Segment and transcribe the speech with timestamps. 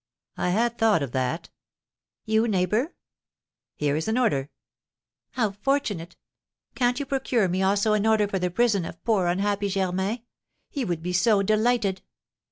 [0.35, 1.51] "I had thought of that."
[2.25, 2.95] "You, neighbour?"
[3.75, 4.49] "Here is an order."
[5.33, 6.15] "How fortunate!
[6.73, 10.23] Can't you procure me also an order for the prison of poor, unhappy Germain?
[10.71, 12.01] He would be so delighted!"